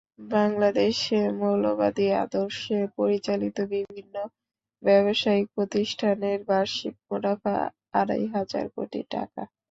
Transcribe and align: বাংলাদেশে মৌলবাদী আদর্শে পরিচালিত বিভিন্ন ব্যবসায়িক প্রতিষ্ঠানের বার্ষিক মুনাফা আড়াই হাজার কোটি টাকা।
বাংলাদেশে 0.31 1.19
মৌলবাদী 1.39 2.07
আদর্শে 2.23 2.77
পরিচালিত 2.97 3.57
বিভিন্ন 3.73 4.15
ব্যবসায়িক 4.83 5.47
প্রতিষ্ঠানের 5.55 6.39
বার্ষিক 6.49 6.95
মুনাফা 7.07 7.55
আড়াই 7.99 8.25
হাজার 8.35 8.65
কোটি 8.75 9.01
টাকা। 9.13 9.41